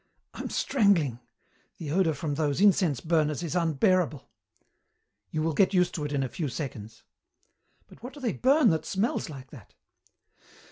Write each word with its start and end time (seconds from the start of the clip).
"I'm 0.33 0.49
strangling. 0.49 1.19
The 1.77 1.91
odour 1.91 2.15
from 2.15 2.33
those 2.33 2.59
incense 2.59 2.99
burners 3.01 3.43
is 3.43 3.55
unbearable." 3.55 4.31
"You 5.29 5.43
will 5.43 5.53
get 5.53 5.75
used 5.75 5.93
to 5.93 6.05
it 6.05 6.11
in 6.11 6.23
a 6.23 6.27
few 6.27 6.49
seconds." 6.49 7.03
"But 7.85 8.01
what 8.01 8.13
do 8.15 8.19
they 8.19 8.33
burn 8.33 8.71
that 8.71 8.83
smells 8.83 9.29
like 9.29 9.51
that?" 9.51 9.75